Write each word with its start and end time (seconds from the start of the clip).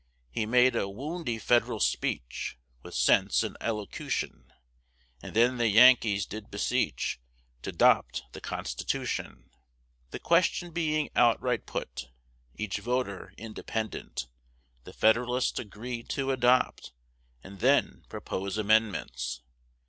He 0.31 0.47
made 0.47 0.75
a 0.75 0.87
woundy 0.89 1.37
Fed'ral 1.39 1.79
speech, 1.79 2.57
With 2.81 2.95
sense 2.95 3.43
and 3.43 3.55
elocution; 3.61 4.51
And 5.21 5.35
then 5.35 5.57
the 5.59 5.67
Yankees 5.67 6.25
did 6.25 6.49
beseech 6.49 7.19
T' 7.61 7.69
adopt 7.69 8.23
the 8.31 8.41
Constitution. 8.41 9.51
The 10.09 10.17
question 10.17 10.71
being 10.71 11.11
outright 11.15 11.67
put 11.67 12.09
(Each 12.55 12.77
voter 12.79 13.35
independent), 13.37 14.25
The 14.85 14.93
Fed'ralists 14.93 15.59
agreed 15.59 16.09
to 16.09 16.31
adopt, 16.31 16.93
And 17.43 17.59
then 17.59 18.05
propose 18.09 18.57
amendments. 18.57 19.43